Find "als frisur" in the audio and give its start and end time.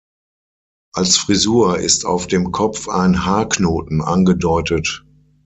0.95-1.77